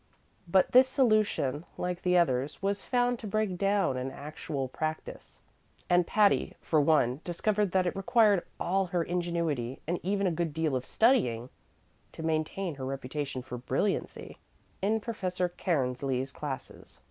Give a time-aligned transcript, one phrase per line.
[0.47, 5.41] But this solution, like the others, was found to break down in actual practice;
[5.91, 10.55] and Patty, for one, discovered that it required all her ingenuity, and even a good
[10.55, 11.51] deal of studying,
[12.13, 14.39] to maintain her reputation for brilliancy
[14.81, 16.99] in Professor Cairnsley's classes.